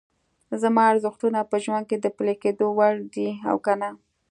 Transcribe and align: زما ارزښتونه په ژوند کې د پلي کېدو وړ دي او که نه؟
زما 0.61 0.83
ارزښتونه 0.91 1.39
په 1.51 1.55
ژوند 1.63 1.85
کې 1.89 1.97
د 1.99 2.07
پلي 2.17 2.35
کېدو 2.43 2.65
وړ 2.77 2.93
دي 3.13 3.29
او 3.49 3.55
که 3.65 3.73
نه؟ 3.81 3.89